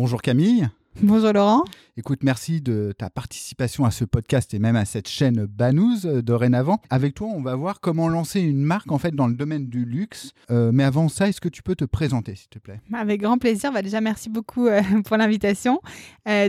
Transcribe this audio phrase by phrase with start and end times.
[0.00, 0.68] Bonjour Camille.
[1.02, 1.64] Bonjour Laurent.
[1.96, 6.22] Écoute, merci de ta participation à ce podcast et même à cette chaîne Banous euh,
[6.22, 6.80] dorénavant.
[6.88, 9.84] Avec toi, on va voir comment lancer une marque en fait dans le domaine du
[9.84, 10.30] luxe.
[10.52, 12.80] Euh, mais avant ça, est-ce que tu peux te présenter, s'il te plaît?
[12.92, 13.72] Avec grand plaisir.
[13.72, 15.80] Bah, déjà, merci beaucoup euh, pour l'invitation.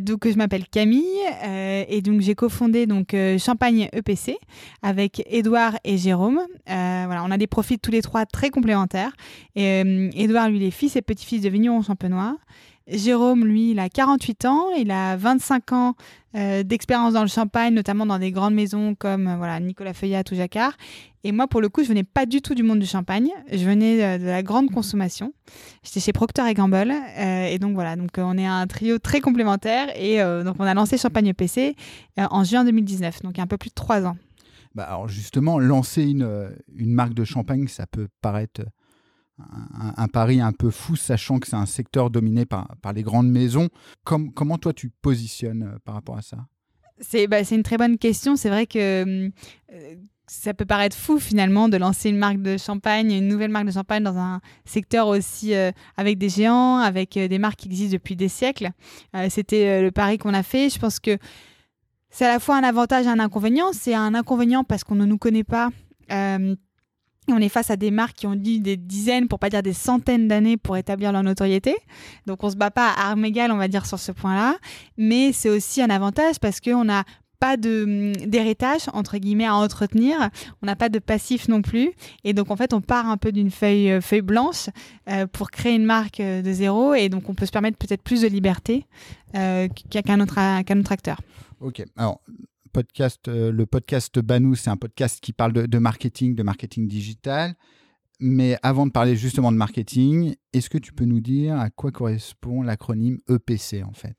[0.01, 1.03] donc, je m'appelle Camille
[1.43, 4.37] et donc j'ai cofondé donc Champagne EPC
[4.83, 6.39] avec Édouard et Jérôme.
[6.67, 9.13] voilà, on a des profils tous les trois très complémentaires.
[9.55, 9.81] Et
[10.13, 12.37] Édouard, lui, il est fils et petit-fils de vignerons champenois.
[12.91, 15.95] Jérôme, lui, il a 48 ans, il a 25 ans
[16.35, 20.23] euh, d'expérience dans le champagne, notamment dans des grandes maisons comme euh, voilà, Nicolas Feuillat
[20.31, 20.73] ou Jacquard.
[21.23, 23.29] Et moi, pour le coup, je venais pas du tout du monde du champagne.
[23.51, 25.33] Je venais euh, de la grande consommation.
[25.83, 26.93] J'étais chez Procter et Gamble.
[27.17, 29.89] et donc voilà, donc on est un trio très complémentaire.
[29.95, 31.75] Et donc on a lancé Champagne EPC
[32.17, 34.15] en juin 2019, donc il y a un peu plus de trois ans.
[34.75, 38.61] Bah alors justement, lancer une, une marque de champagne, ça peut paraître
[39.97, 43.29] un, pari un peu fou, sachant que c'est un secteur dominé par, par les grandes
[43.29, 43.69] maisons.
[44.03, 46.37] comment toi, tu positionnes euh, par rapport à ça?
[46.99, 48.35] C'est bah, une très bonne question.
[48.35, 49.29] C'est vrai que
[49.71, 49.95] euh,
[50.27, 53.71] ça peut paraître fou finalement de lancer une marque de champagne, une nouvelle marque de
[53.71, 58.15] champagne dans un secteur aussi euh, avec des géants, avec des marques qui existent depuis
[58.15, 58.71] des siècles.
[59.29, 60.69] C'était le pari qu'on a fait.
[60.69, 61.17] Je pense que
[62.09, 63.71] c'est à la fois un avantage et un inconvénient.
[63.71, 65.69] C'est un inconvénient parce qu'on ne nous connaît pas
[67.33, 69.73] on est face à des marques qui ont dit des dizaines, pour pas dire des
[69.73, 71.75] centaines d'années pour établir leur notoriété.
[72.25, 74.57] Donc on se bat pas à armes égales, on va dire, sur ce point-là.
[74.97, 77.03] Mais c'est aussi un avantage parce qu'on n'a
[77.39, 80.29] pas de d'héritage entre guillemets à entretenir,
[80.61, 81.91] on n'a pas de passif non plus,
[82.23, 84.69] et donc en fait on part un peu d'une feuille euh, blanche
[85.09, 88.03] euh, pour créer une marque euh, de zéro, et donc on peut se permettre peut-être
[88.03, 88.85] plus de liberté
[89.33, 90.37] qu'un autre
[90.79, 91.21] autre acteur.
[91.61, 92.19] Ok, alors
[92.71, 97.55] podcast, euh, le podcast Banou, c'est un podcast qui parle de, marketing, de marketing digital.
[98.21, 101.91] Mais avant de parler justement de marketing, est-ce que tu peux nous dire à quoi
[101.91, 104.13] correspond l'acronyme EPC en fait?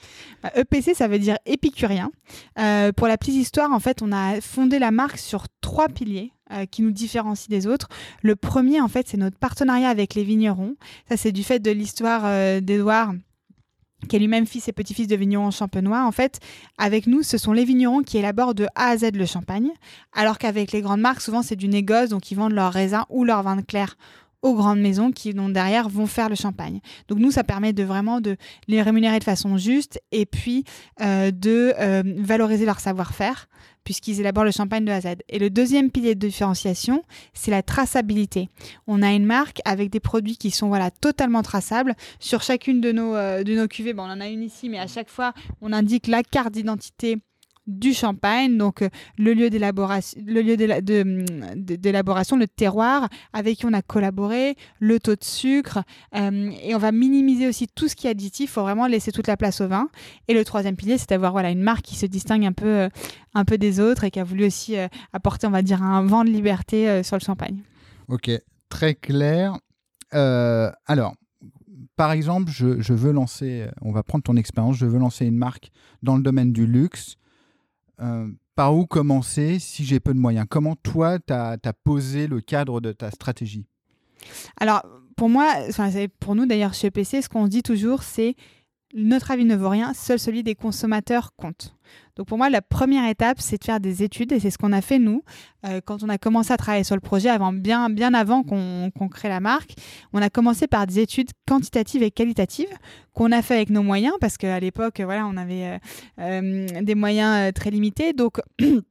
[0.55, 2.11] EPC, bah, e ça veut dire épicurien.
[2.59, 6.33] Euh, pour la petite histoire, en fait, on a fondé la marque sur trois piliers
[6.51, 7.89] euh, qui nous différencient des autres.
[8.23, 10.77] Le premier, en fait, c'est notre partenariat avec les vignerons.
[11.11, 12.23] Ça, c'est du fait de l'histoire
[12.63, 13.13] d'Edouard
[14.09, 16.41] qui est lui-même fils et petit-fils de vignerons champenois, en fait,
[16.79, 19.71] avec nous, ce sont les vignerons qui élaborent de A à Z le champagne,
[20.13, 23.25] alors qu'avec les grandes marques, souvent c'est du négoce, donc ils vendent leurs raisins ou
[23.25, 23.97] leurs vins de clair
[24.43, 26.81] aux grandes maisons qui, donc, derrière, vont faire le champagne.
[27.09, 28.37] Donc nous, ça permet de vraiment de
[28.69, 30.65] les rémunérer de façon juste et puis
[31.03, 33.49] euh, de euh, valoriser leur savoir-faire
[33.85, 35.07] puisqu'ils élaborent le champagne de A à Z.
[35.29, 37.03] Et le deuxième pilier de différenciation,
[37.35, 38.49] c'est la traçabilité.
[38.87, 42.93] On a une marque avec des produits qui sont voilà totalement traçables sur chacune de
[42.93, 43.93] nos euh, cuvées.
[43.93, 47.19] Bon, on en a une ici, mais à chaque fois, on indique la carte d'identité
[47.71, 48.89] du champagne, donc euh,
[49.19, 55.15] le lieu d'élaboration, le lieu d'élaboration, le terroir avec qui on a collaboré, le taux
[55.15, 55.83] de sucre,
[56.17, 58.51] euh, et on va minimiser aussi tout ce qui est additif.
[58.51, 59.89] Il faut vraiment laisser toute la place au vin.
[60.29, 62.89] Et le troisième pilier, c'est d'avoir voilà une marque qui se distingue un peu, euh,
[63.35, 64.77] un peu des autres et qui a voulu aussi
[65.13, 67.63] apporter, on va dire, un vent de liberté sur le champagne.
[68.09, 68.31] Ok,
[68.69, 69.57] très clair.
[70.13, 71.15] alors,
[71.97, 75.71] par exemple, je, veux lancer, on va prendre ton expérience, je veux lancer une marque
[76.03, 77.17] dans le domaine du luxe.
[78.01, 80.47] Euh, par où commencer si j'ai peu de moyens?
[80.49, 83.67] Comment toi, tu as, posé le cadre de ta stratégie?
[84.59, 84.83] Alors,
[85.17, 85.47] pour moi,
[86.19, 88.37] pour nous d'ailleurs chez PC, ce qu'on dit toujours, c'est
[88.95, 91.75] notre avis ne vaut rien, seul celui des consommateurs compte.
[92.17, 94.73] Donc pour moi, la première étape, c'est de faire des études et c'est ce qu'on
[94.73, 95.23] a fait nous
[95.65, 99.09] euh, quand on a commencé à travailler sur le projet, avant, bien, bien avant qu'on
[99.09, 99.75] crée la marque.
[100.13, 102.69] On a commencé par des études quantitatives et qualitatives
[103.15, 105.79] qu'on a fait avec nos moyens parce qu'à l'époque, voilà, on avait euh,
[106.19, 108.13] euh, des moyens très limités.
[108.13, 108.41] Donc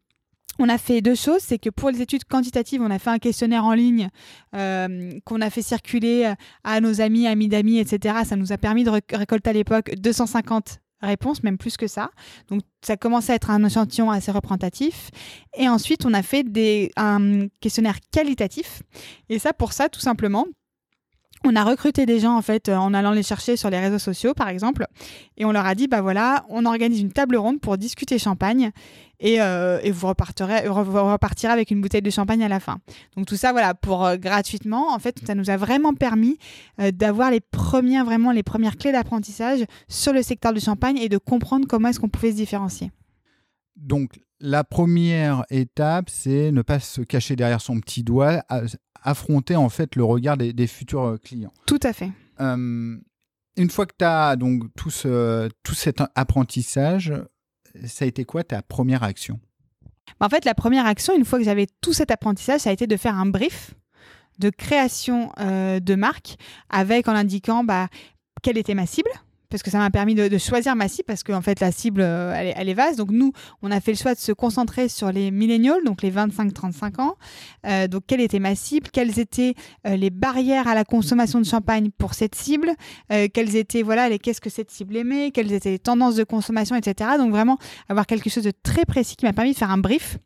[0.59, 3.19] on a fait deux choses, c'est que pour les études quantitatives, on a fait un
[3.19, 4.09] questionnaire en ligne
[4.55, 8.19] euh, qu'on a fait circuler euh, à nos amis, amis d'amis, etc.
[8.25, 12.11] Ça nous a permis de récolter à l'époque 250 réponses, même plus que ça.
[12.49, 15.11] Donc ça commençait à être un échantillon assez représentatif.
[15.57, 18.83] Et ensuite, on a fait des, un questionnaire qualitatif.
[19.29, 20.45] Et ça, pour ça, tout simplement,
[21.45, 24.33] on a recruté des gens en fait en allant les chercher sur les réseaux sociaux
[24.33, 24.85] par exemple
[25.37, 28.71] et on leur a dit bah voilà on organise une table ronde pour discuter champagne
[29.21, 29.39] et,
[29.91, 32.77] vous repartirez repartirez avec une bouteille de champagne à la fin.
[33.17, 36.37] Donc tout ça voilà pour gratuitement en fait ça nous a vraiment permis
[36.93, 41.17] d'avoir les premières vraiment les premières clés d'apprentissage sur le secteur du champagne et de
[41.17, 42.91] comprendre comment est-ce qu'on pouvait se différencier.
[43.75, 48.43] Donc la première étape, c'est ne pas se cacher derrière son petit doigt,
[49.03, 51.53] affronter en fait le regard des, futurs euh, clients.
[51.65, 52.11] Tout à fait.
[52.39, 57.13] une fois que tu as donc tout, ce, tout cet apprentissage,
[57.85, 59.39] ça a été quoi ta première action?
[60.19, 62.73] Bah, En fait, la première action, une fois que j'avais tout cet apprentissage, ça a
[62.73, 63.73] été de faire un brief
[64.39, 66.37] de création euh, de marque
[66.69, 67.89] avec en indiquant bah,
[68.41, 69.09] quelle était ma cible,
[69.49, 72.53] parce que ça m'a permis de, choisir ma cible, parce qu'en fait, la cible, euh,
[72.55, 72.97] elle, est vaste.
[72.97, 76.11] Donc, nous, on a fait le choix de se concentrer sur les millénials, donc les
[76.11, 77.15] 25-35 ans.
[77.65, 78.89] Euh, donc, quelle était ma cible?
[78.91, 79.55] Quelles étaient
[79.87, 82.71] euh, les barrières à la consommation de champagne pour cette cible?
[83.09, 85.31] Quelles étaient, voilà, les qu'est-ce que cette cible aimait?
[85.31, 87.11] Quelles étaient les tendances de consommation, etc.
[87.17, 87.57] Donc, vraiment,
[87.87, 90.17] avoir quelque chose de très précis qui m'a permis de faire un brief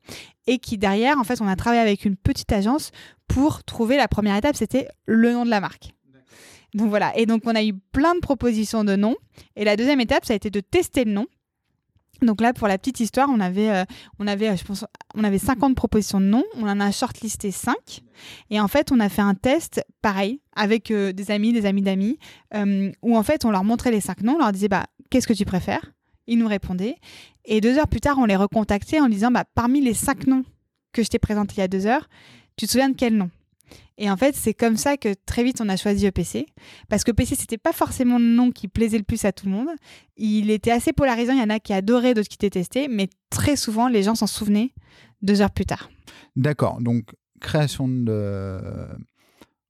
[0.48, 2.92] et qui, derrière, en fait, on a travaillé avec une petite agence
[3.28, 5.94] pour trouver la première étape, c'était le nom de la marque.
[6.74, 7.16] Donc voilà.
[7.18, 9.16] Et donc on a eu plein de propositions de noms.
[9.56, 11.28] Et la deuxième étape, ça a été de tester le nom.
[12.22, 13.84] Donc là, pour la petite histoire, on avait, euh,
[14.20, 14.86] on avait, euh, je pense,
[15.16, 16.44] on avait 50 propositions de noms.
[16.56, 17.76] On en a shortlisté 5.
[18.50, 21.82] Et en fait, on a fait un test pareil avec euh, des amis, des amis
[21.82, 22.18] d'amis,
[23.02, 24.36] où en fait, on leur montrait les 5 noms.
[24.36, 25.92] On leur disait, bah, qu'est-ce que tu préfères?
[26.28, 26.96] Ils nous répondaient.
[27.46, 30.46] Et deux heures plus tard, on les recontactait en disant, bah, parmi les 5 noms
[30.94, 32.08] que je t'ai présentés il y a deux heures,
[32.56, 33.30] tu te souviens de quel nom?
[33.98, 36.46] Et en fait, c'est comme ça que très vite on a choisi EPC.
[36.90, 39.52] Parce que EPC, c'était pas forcément le nom qui plaisait le plus à tout le
[39.52, 39.70] monde.
[40.18, 41.34] Il était assez polarisant.
[41.34, 42.88] Il y en a qui adoraient, d'autres qui détestaient.
[42.90, 44.72] Mais très souvent, les gens s'en souvenaient
[45.22, 45.90] deux heures plus tard.
[46.36, 46.82] D'accord.
[46.82, 48.60] Donc, création de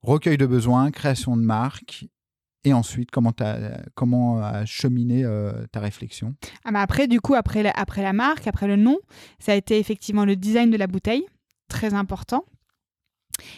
[0.01, 2.05] recueil de besoins, création de marque.
[2.65, 3.43] Et ensuite, comment tu
[3.93, 6.33] comment a cheminé euh, ta réflexion?
[6.63, 8.99] Ah bah Après, du coup, après après la marque, après le nom,
[9.37, 11.25] ça a été effectivement le design de la bouteille,
[11.67, 12.45] très important.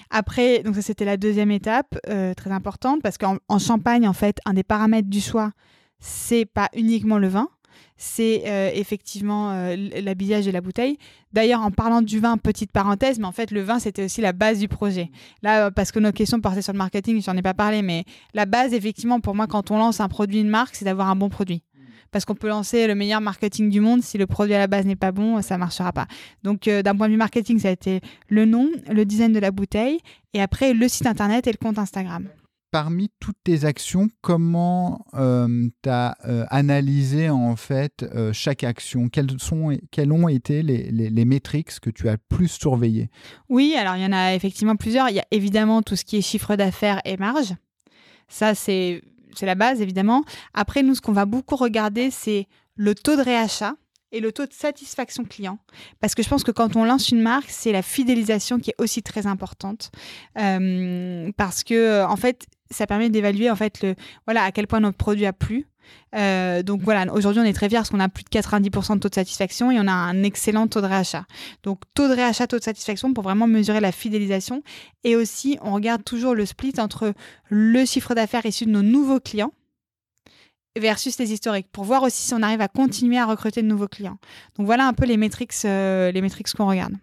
[0.10, 4.40] Après, donc ça c'était la deuxième étape, euh, très importante, parce qu'en Champagne, en fait,
[4.46, 5.52] un des paramètres du choix,
[6.00, 7.50] c'est pas uniquement le vin,
[7.98, 10.98] c'est euh, effectivement euh, l'habillage de la bouteille.
[11.32, 14.34] D'ailleurs, en parlant du vin, petite parenthèse, mais en fait, le vin, c'était aussi la
[14.34, 15.10] base du projet.
[15.42, 18.04] Là, parce que nos questions portaient sur le marketing, j'en ai pas parlé, mais
[18.34, 21.16] la base, effectivement, pour moi, quand on lance un produit, une marque, c'est d'avoir un
[21.16, 21.64] bon produit
[22.12, 24.02] parce qu'on peut lancer le meilleur marketing du monde.
[24.02, 26.08] Si le produit à la base n'est pas bon, ça ne marchera pas.
[26.44, 29.40] Donc, euh, d'un point de vue marketing, ça a été le nom, le design de
[29.40, 30.00] la bouteille
[30.34, 32.28] et après le site internet et le compte Instagram
[32.72, 39.08] parmi toutes tes actions, comment euh, tu as euh, analysé en fait chaque action?
[39.08, 43.10] Quelles, sont, quelles ont été les, les, les métriques que tu as le plus surveillées?
[43.48, 45.08] Oui, alors il y en a effectivement plusieurs.
[45.08, 47.56] Il y a évidemment tout ce qui est chiffre d'affaires et marge.
[48.28, 49.02] Ça, c'est
[49.38, 50.24] c'est la base évidemment.
[50.54, 53.76] Après, nous, ce qu'on va beaucoup regarder, c'est le taux de réachat
[54.12, 55.60] et le taux de satisfaction client.
[56.00, 58.76] Parce que je pense que quand on lance une marque, c'est la fidélisation qui est
[58.78, 59.92] aussi très importante.
[60.38, 63.96] Euh, parce que, en fait, ça permet d'évaluer en fait le,
[64.26, 65.68] voilà, à quel point notre produit a plu.
[66.16, 69.00] Euh, donc voilà, aujourd'hui on est très fiers parce qu'on a plus de 90% de
[69.00, 71.26] taux de satisfaction et on a un excellent taux de réachat.
[71.64, 74.64] Donc taux de réachat, taux de satisfaction pour vraiment mesurer la fidélisation.
[75.04, 77.14] Et aussi, on regarde toujours le split entre
[77.50, 79.54] le chiffre d'affaires issu de nos nouveaux clients
[80.78, 83.88] versus les historiques pour voir aussi si on arrive à continuer à recruter de nouveaux
[83.88, 84.18] clients.
[84.58, 86.94] Donc voilà un peu les métriques, euh, les métriques qu'on regarde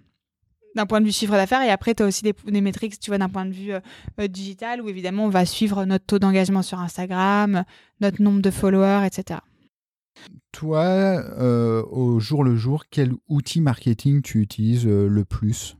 [0.74, 3.10] d'un point de vue chiffre d'affaires et après tu as aussi des, des métriques tu
[3.10, 3.80] vois d'un point de vue euh,
[4.20, 7.64] euh, digital où évidemment on va suivre notre taux d'engagement sur Instagram,
[8.00, 9.40] notre nombre de followers, etc.
[10.52, 15.76] Toi, euh, au jour le jour, quel outil marketing tu utilises le plus?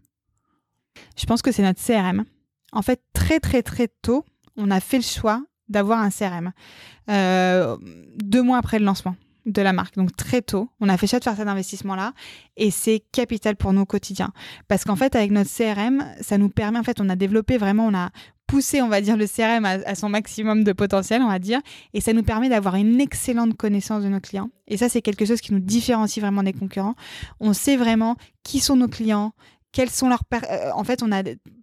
[1.17, 2.25] Je pense que c'est notre CRM.
[2.73, 4.25] En fait, très très très tôt,
[4.57, 6.53] on a fait le choix d'avoir un CRM.
[7.09, 9.97] deux mois après le lancement de la marque.
[9.97, 12.13] Donc très tôt, on a fait choix de faire cet investissement-là
[12.57, 14.33] et c'est capital pour nous au quotidien.
[14.69, 17.87] Parce qu'en fait, avec notre CRM, ça nous permet, en fait, on a développé vraiment,
[17.87, 18.11] on a
[18.47, 21.61] poussé, on va dire, le CRM à, son maximum de potentiel, on va dire,
[21.95, 24.51] et ça nous permet d'avoir une excellente connaissance de nos clients.
[24.69, 26.95] Et ça, c'est quelque chose qui nous différencie vraiment des concurrents.
[27.41, 29.33] On sait vraiment qui sont nos clients,
[29.73, 30.23] quels sont leurs...
[30.35, 31.23] Euh, en fait, on a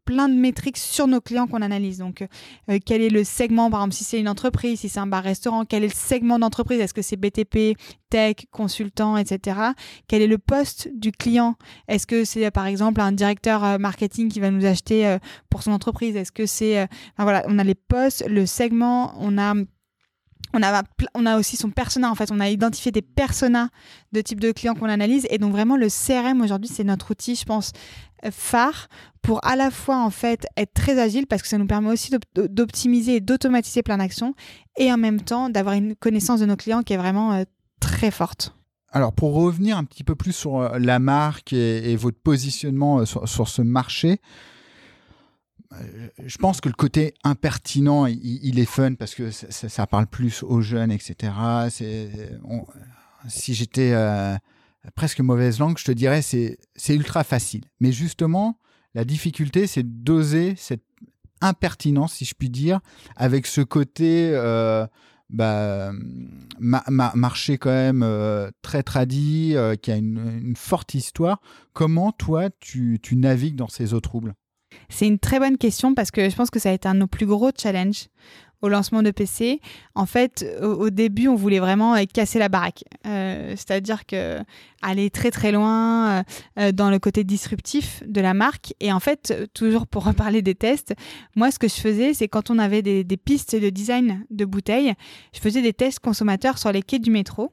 [0.09, 1.99] plein de métriques sur nos clients qu'on analyse.
[1.99, 2.25] Donc,
[2.67, 5.65] euh, quel est le segment, par exemple, si c'est une entreprise, si c'est un bar-restaurant,
[5.65, 6.79] quel est le segment d'entreprise?
[6.79, 7.77] Est-ce que c'est BTP,
[8.09, 9.59] tech, consultant, etc.
[10.07, 11.57] Quel est le poste du client?
[11.87, 15.17] Est-ce que c'est, par exemple, un directeur euh, marketing qui va nous acheter
[15.51, 16.15] pour son entreprise?
[16.15, 16.87] Est-ce que c'est...
[17.19, 19.53] Voilà, on a les postes, le segment, on a
[20.53, 23.69] on a, aussi son persona en fait, on a identifié des personas
[24.11, 27.35] de type de clients qu'on analyse et donc vraiment le CRM aujourd'hui c'est notre outil
[27.35, 27.71] je pense
[28.31, 28.87] phare
[29.21, 32.11] pour à la fois en fait être très agile parce que ça nous permet aussi
[32.35, 34.33] d'optimiser et d'automatiser plein d'actions
[34.77, 37.43] et en même temps d'avoir une connaissance de nos clients qui est vraiment euh,
[37.79, 38.55] très forte.
[38.91, 43.05] Alors pour revenir un petit peu plus sur euh, la marque et, votre positionnement euh,
[43.05, 44.19] sur, ce marché,
[46.25, 50.61] je pense que le côté impertinent, il, est fun parce que ça, parle plus aux
[50.61, 51.31] jeunes, etc.
[53.27, 53.93] si j'étais
[54.95, 57.65] presque mauvaise langue, je te dirais c'est c'est ultra facile.
[57.79, 58.57] Mais justement,
[58.95, 60.83] la difficulté, c'est d'oser cette
[61.41, 62.79] impertinence, si je puis dire,
[63.15, 64.85] avec ce côté euh,
[65.29, 65.91] bah,
[66.59, 71.39] marché quand même euh, très tradit, euh, qui a une, forte histoire.
[71.73, 74.33] Comment toi, tu navigues dans ces eaux troubles?
[74.89, 76.99] C'est une très bonne question parce que je pense que ça a été un de
[76.99, 78.07] nos plus gros challenges
[78.61, 79.61] au lancement de PC,
[79.95, 82.83] en fait, au, début, on voulait vraiment euh, casser la baraque.
[83.05, 84.39] Euh, c'est-à-dire que
[84.81, 86.23] aller très très loin
[86.57, 88.73] euh, dans le côté disruptif de la marque.
[88.79, 90.93] Et en fait, toujours pour reparler des tests,
[91.35, 94.93] moi, ce que je faisais, c'est quand on avait des pistes de design de bouteilles,
[95.33, 97.51] je faisais des tests consommateurs sur les quais du métro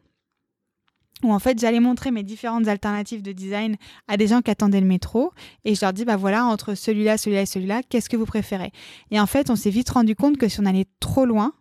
[1.23, 3.77] où en fait j'allais montrer mes différentes alternatives de design
[4.09, 5.33] à des gens qui attendaient le métro
[5.65, 8.71] et je leur dis bah voilà entre celui-là, celui-là et celui-là, qu'est-ce que vous préférez?
[9.11, 11.53] Et en fait on s'est vite rendu compte que si on allait trop loin,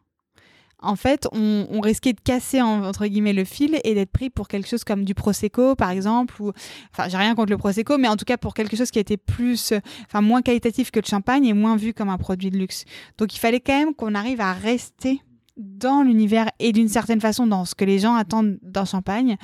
[0.80, 4.68] en fait on, risquait de casser entre guillemets le fil et d'être pris pour quelque
[4.68, 6.52] chose comme du prosecco par exemple ou
[6.92, 9.18] enfin j'ai rien contre le prosecco mais en tout cas pour quelque chose qui était
[9.18, 9.74] plus
[10.06, 12.86] enfin moins qualitatif que le champagne et moins vu comme un produit de luxe.
[13.18, 15.22] Donc il fallait quand même qu'on arrive à rester
[15.58, 19.38] dans l'univers et d'une certaine façon dans ce que les gens attendent d'un champagne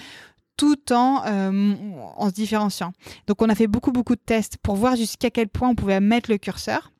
[0.57, 1.73] tout en, euh,
[2.17, 2.91] en se différenciant.
[3.27, 5.99] Donc on a fait beaucoup beaucoup de tests pour voir jusqu'à quel point on pouvait
[5.99, 6.91] mettre le curseur.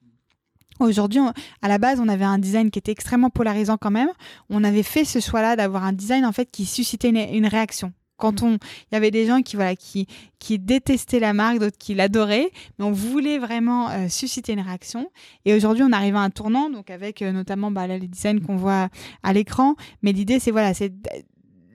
[0.80, 1.22] Aujourd'hui,
[1.62, 4.10] à la base, on avait un design qui était extrêmement polarisant quand même.
[4.50, 7.94] On avait fait ce choix-là d'avoir un design en fait qui suscitait une réaction.
[8.22, 10.06] Quand on, il y avait des gens qui voilà qui
[10.38, 15.10] qui détestaient la marque, d'autres qui l'adoraient, mais on voulait vraiment euh, susciter une réaction.
[15.46, 18.58] Et aujourd'hui, on arrive à un tournant, donc avec euh, notamment bah, les designs qu'on
[18.58, 18.90] voit
[19.24, 19.76] à l'écran.
[20.04, 20.94] Mais l'idée, c'est voilà, c'est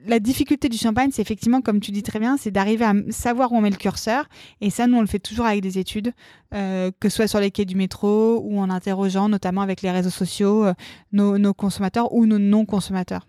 [0.05, 3.51] la difficulté du champagne, c'est effectivement, comme tu dis très bien, c'est d'arriver à savoir
[3.51, 4.29] où on met le curseur.
[4.61, 6.13] Et ça, nous, on le fait toujours avec des études,
[6.53, 9.91] euh, que ce soit sur les quais du métro ou en interrogeant, notamment avec les
[9.91, 10.65] réseaux sociaux,
[11.11, 13.27] nos consommateurs ou nos non-consommateurs.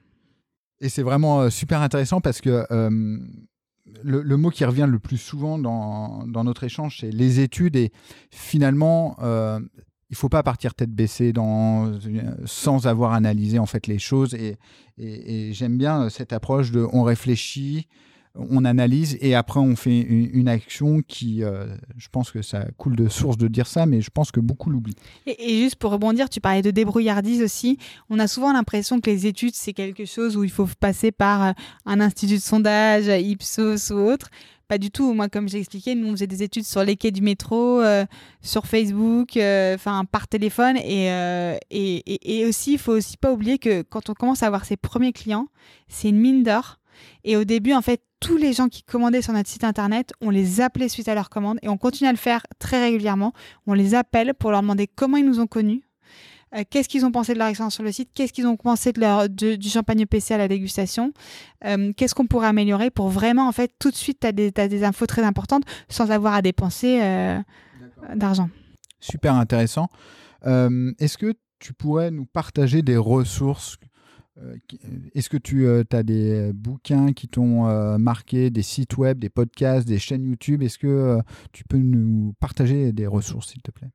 [0.80, 3.18] Et c'est vraiment euh, super intéressant parce que euh,
[4.02, 7.76] le, mot qui revient le plus souvent dans, dans notre échange, c'est les études.
[7.76, 7.92] Et
[8.30, 9.58] finalement, euh,
[10.10, 11.98] il ne faut pas partir tête baissée dans,
[12.44, 14.34] sans avoir analysé en fait les choses.
[14.34, 14.56] Et,
[14.98, 17.88] et j'aime bien cette approche de on réfléchit,
[18.34, 21.66] on analyse et après on fait une, action qui, euh,
[21.96, 24.70] je pense que ça coule de source de dire ça, mais je pense que beaucoup
[24.70, 24.96] l'oublient.
[25.26, 27.78] Et, juste pour rebondir, tu parlais de débrouillardise aussi.
[28.08, 31.42] On a souvent l'impression que les études, c'est quelque chose où il faut passer par
[31.42, 31.52] euh,
[31.84, 34.28] un institut de sondage, Ipsos ou autre.
[34.68, 35.14] Pas du tout.
[35.14, 38.04] Moi, comme j'ai expliqué, nous, on faisait des études sur les quais du métro, euh,
[38.42, 40.76] sur Facebook, enfin par téléphone.
[40.76, 41.08] Et,
[41.70, 44.76] et, et aussi, il faut aussi pas oublier que quand on commence à avoir ses
[44.76, 45.48] premiers clients,
[45.88, 46.78] c'est une mine d'or
[47.24, 50.30] et au début, en fait, tous les gens qui commandaient sur notre site internet, on
[50.30, 53.32] les appelait suite à leur commande et on continue à le faire très régulièrement.
[53.66, 55.82] On les appelle pour leur demander comment ils nous ont connus,
[56.54, 58.92] euh, qu'est-ce qu'ils ont pensé de leur expérience sur le site, qu'est-ce qu'ils ont pensé
[58.92, 61.12] de leur, du champagne PC à la dégustation,
[61.64, 64.32] euh, qu'est-ce qu'on pourrait améliorer pour vraiment, en fait, tout de suite, tu as,
[64.68, 67.38] des infos très importantes sans avoir à dépenser euh,
[68.14, 68.48] d'argent.
[69.00, 69.88] Super intéressant.
[70.44, 73.76] Est-ce que tu pourrais nous partager des ressources
[75.14, 79.28] est-ce que tu euh, as des bouquins qui t'ont euh, marqué, des sites web, des
[79.28, 80.62] podcasts, des chaînes YouTube?
[80.62, 81.18] Est-ce que
[81.52, 83.90] tu peux nous partager des ressources, s'il te plaît?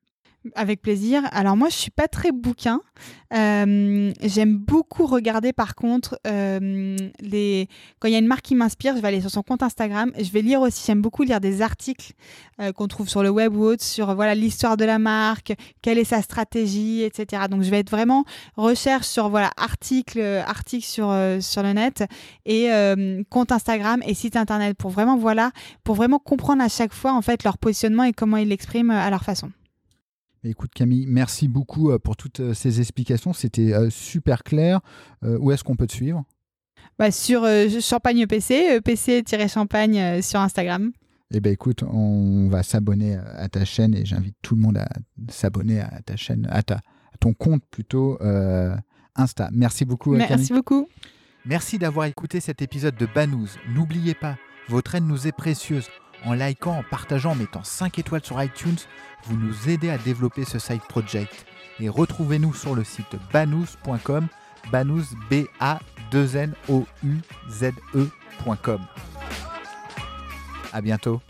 [0.56, 1.24] Avec plaisir.
[1.32, 2.82] Alors moi, je suis pas très bouquin.
[3.34, 7.68] Euh, j'aime beaucoup regarder par contre euh, les
[8.00, 10.12] quand il y a une marque qui m'inspire, je vais aller sur son compte Instagram.
[10.18, 10.84] Je vais lire aussi.
[10.86, 12.14] J'aime beaucoup lire des articles
[12.60, 15.98] euh, qu'on trouve sur le web ou autre sur voilà l'histoire de la marque, quelle
[15.98, 17.44] est sa stratégie, etc.
[17.50, 22.04] Donc je vais être vraiment recherche sur voilà articles, articles sur sur le net
[22.46, 22.70] et
[23.30, 25.52] compte Instagram et site internet pour vraiment voilà
[25.84, 29.10] pour vraiment comprendre à chaque fois en fait leur positionnement et comment ils l'expriment à
[29.10, 29.50] leur façon.
[30.46, 33.32] Écoute Camille, merci beaucoup euh, pour toutes euh, ces explications.
[33.32, 34.82] C'était euh, super clair.
[35.22, 36.26] Où est-ce qu'on peut te suivre?
[37.00, 37.48] Bah, Sur
[37.82, 40.92] Champagne PC, PC-champagne sur Instagram.
[41.32, 44.88] Eh bien écoute, on va s'abonner à ta chaîne et j'invite tout le monde à
[45.30, 48.20] s'abonner à ta chaîne, à, ta, à ton compte plutôt
[49.16, 49.50] Insta.
[49.54, 50.12] Merci beaucoup.
[50.12, 50.52] Merci Camille.
[50.52, 50.88] beaucoup.
[51.46, 53.56] Merci d'avoir écouté cet épisode de Banous.
[53.74, 55.88] N'oubliez pas, votre aide nous est précieuse.
[56.26, 58.78] En likant, en partageant, en mettant 5 étoiles sur iTunes,
[59.26, 61.46] vous nous aidez à développer ce side project.
[61.80, 64.28] Et retrouvez-nous sur le site banous.com,
[64.72, 65.80] banouz, b a
[66.12, 67.18] 2 n o u
[67.50, 68.80] z e.com.
[70.72, 71.22] À bientôt.